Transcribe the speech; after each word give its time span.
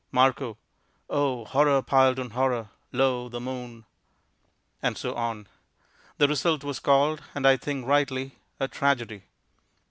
Mar. 0.11 0.33
Oh, 1.11 1.45
horror 1.45 1.83
piled 1.83 2.17
on 2.19 2.31
horror! 2.31 2.71
Lo, 2.91 3.29
the 3.29 3.39
moon 3.39 3.85
And 4.81 4.97
so 4.97 5.13
on. 5.13 5.45
The 6.17 6.27
result 6.27 6.63
was 6.63 6.79
called 6.79 7.21
and 7.35 7.47
I 7.47 7.55
think 7.55 7.85
rightly 7.85 8.39
"a 8.59 8.67
tragedy." 8.67 9.25